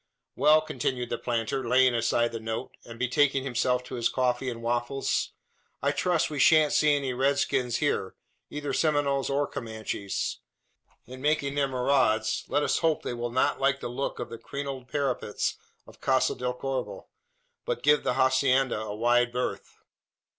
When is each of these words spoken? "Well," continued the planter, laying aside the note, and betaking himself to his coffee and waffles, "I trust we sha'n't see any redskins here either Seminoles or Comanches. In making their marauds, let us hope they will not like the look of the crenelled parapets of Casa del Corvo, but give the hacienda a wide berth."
"Well," 0.35 0.61
continued 0.61 1.11
the 1.11 1.19
planter, 1.19 1.63
laying 1.67 1.93
aside 1.93 2.31
the 2.31 2.39
note, 2.39 2.71
and 2.85 2.97
betaking 2.97 3.43
himself 3.43 3.83
to 3.83 3.93
his 3.93 4.09
coffee 4.09 4.49
and 4.49 4.63
waffles, 4.63 5.29
"I 5.83 5.91
trust 5.91 6.31
we 6.31 6.39
sha'n't 6.39 6.73
see 6.73 6.95
any 6.95 7.13
redskins 7.13 7.75
here 7.75 8.15
either 8.49 8.73
Seminoles 8.73 9.29
or 9.29 9.45
Comanches. 9.45 10.39
In 11.05 11.21
making 11.21 11.53
their 11.53 11.67
marauds, 11.67 12.45
let 12.47 12.63
us 12.63 12.79
hope 12.79 13.03
they 13.03 13.13
will 13.13 13.29
not 13.29 13.59
like 13.61 13.79
the 13.79 13.89
look 13.89 14.17
of 14.17 14.29
the 14.29 14.39
crenelled 14.39 14.87
parapets 14.87 15.57
of 15.85 16.01
Casa 16.01 16.33
del 16.33 16.55
Corvo, 16.55 17.05
but 17.63 17.83
give 17.83 18.01
the 18.01 18.15
hacienda 18.15 18.79
a 18.79 18.95
wide 18.95 19.31
berth." 19.31 19.77